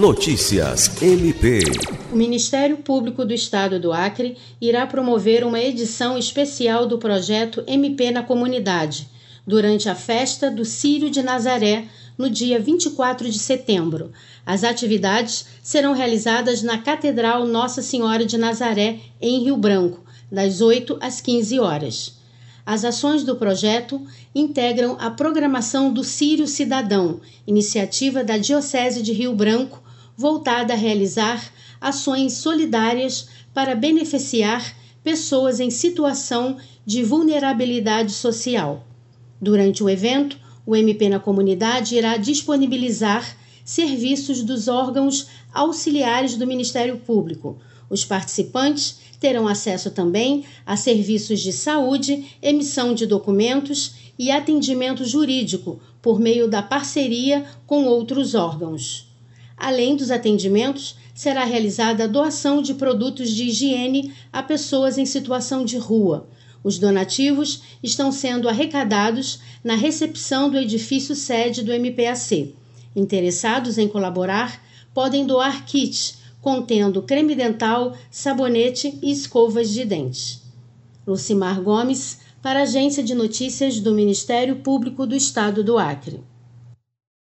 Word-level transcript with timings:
Notícias 0.00 1.02
MP. 1.02 1.60
O 2.10 2.16
Ministério 2.16 2.78
Público 2.78 3.22
do 3.22 3.34
Estado 3.34 3.78
do 3.78 3.92
Acre 3.92 4.34
irá 4.58 4.86
promover 4.86 5.44
uma 5.44 5.60
edição 5.60 6.16
especial 6.16 6.86
do 6.86 6.96
projeto 6.96 7.62
MP 7.66 8.10
na 8.10 8.22
Comunidade, 8.22 9.06
durante 9.46 9.90
a 9.90 9.94
festa 9.94 10.50
do 10.50 10.64
Círio 10.64 11.10
de 11.10 11.22
Nazaré, 11.22 11.84
no 12.16 12.30
dia 12.30 12.58
24 12.58 13.28
de 13.28 13.38
setembro. 13.38 14.10
As 14.46 14.64
atividades 14.64 15.44
serão 15.62 15.92
realizadas 15.92 16.62
na 16.62 16.78
Catedral 16.78 17.46
Nossa 17.46 17.82
Senhora 17.82 18.24
de 18.24 18.38
Nazaré, 18.38 19.00
em 19.20 19.44
Rio 19.44 19.58
Branco, 19.58 20.00
das 20.32 20.62
8 20.62 20.96
às 20.98 21.20
15 21.20 21.60
horas. 21.60 22.14
As 22.64 22.86
ações 22.86 23.22
do 23.22 23.36
projeto 23.36 24.00
integram 24.34 24.96
a 24.98 25.10
programação 25.10 25.92
do 25.92 26.02
Sírio 26.02 26.46
Cidadão, 26.46 27.20
iniciativa 27.46 28.24
da 28.24 28.38
Diocese 28.38 29.02
de 29.02 29.12
Rio 29.12 29.34
Branco, 29.34 29.89
voltada 30.20 30.74
a 30.74 30.76
realizar 30.76 31.50
ações 31.80 32.34
solidárias 32.34 33.26
para 33.54 33.74
beneficiar 33.74 34.76
pessoas 35.02 35.60
em 35.60 35.70
situação 35.70 36.58
de 36.84 37.02
vulnerabilidade 37.02 38.12
social. 38.12 38.86
Durante 39.40 39.82
o 39.82 39.88
evento, 39.88 40.38
o 40.66 40.76
MP 40.76 41.08
na 41.08 41.18
Comunidade 41.18 41.96
irá 41.96 42.18
disponibilizar 42.18 43.34
serviços 43.64 44.42
dos 44.42 44.68
órgãos 44.68 45.26
auxiliares 45.54 46.36
do 46.36 46.46
Ministério 46.46 46.98
Público. 46.98 47.56
Os 47.88 48.04
participantes 48.04 48.98
terão 49.18 49.48
acesso 49.48 49.90
também 49.90 50.44
a 50.66 50.76
serviços 50.76 51.40
de 51.40 51.50
saúde, 51.50 52.26
emissão 52.42 52.92
de 52.92 53.06
documentos 53.06 53.94
e 54.18 54.30
atendimento 54.30 55.02
jurídico 55.02 55.80
por 56.02 56.20
meio 56.20 56.46
da 56.46 56.60
parceria 56.60 57.46
com 57.66 57.86
outros 57.86 58.34
órgãos. 58.34 59.09
Além 59.60 59.94
dos 59.94 60.10
atendimentos, 60.10 60.96
será 61.14 61.44
realizada 61.44 62.04
a 62.04 62.06
doação 62.06 62.62
de 62.62 62.72
produtos 62.72 63.30
de 63.30 63.44
higiene 63.44 64.14
a 64.32 64.42
pessoas 64.42 64.96
em 64.96 65.04
situação 65.04 65.66
de 65.66 65.76
rua. 65.76 66.26
Os 66.64 66.78
donativos 66.78 67.62
estão 67.82 68.10
sendo 68.10 68.48
arrecadados 68.48 69.38
na 69.62 69.74
recepção 69.74 70.48
do 70.48 70.56
edifício 70.56 71.14
sede 71.14 71.62
do 71.62 71.74
MPAC. 71.74 72.54
Interessados 72.96 73.76
em 73.76 73.86
colaborar 73.86 74.64
podem 74.94 75.26
doar 75.26 75.66
kits 75.66 76.18
contendo 76.40 77.02
creme 77.02 77.34
dental, 77.34 77.94
sabonete 78.10 78.98
e 79.02 79.10
escovas 79.10 79.68
de 79.68 79.84
dentes. 79.84 80.40
Lucimar 81.06 81.60
Gomes, 81.60 82.20
para 82.40 82.60
a 82.60 82.62
Agência 82.62 83.02
de 83.02 83.14
Notícias 83.14 83.78
do 83.78 83.92
Ministério 83.92 84.56
Público 84.56 85.06
do 85.06 85.14
Estado 85.14 85.62
do 85.62 85.76
Acre. 85.76 86.22